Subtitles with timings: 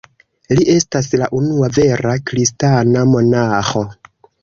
[0.59, 3.89] Li estas la unua vera kristana monaĥo.